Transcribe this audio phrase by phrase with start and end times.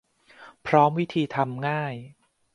[0.67, 1.93] พร้อมวิธีทำง่าย